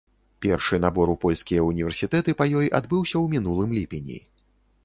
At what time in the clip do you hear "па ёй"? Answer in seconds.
2.39-2.73